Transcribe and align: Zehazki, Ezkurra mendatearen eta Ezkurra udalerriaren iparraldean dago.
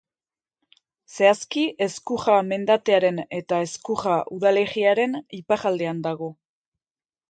Zehazki, 1.15 1.65
Ezkurra 1.87 2.39
mendatearen 2.49 3.21
eta 3.43 3.63
Ezkurra 3.69 4.19
udalerriaren 4.41 5.19
iparraldean 5.43 6.07
dago. 6.13 6.37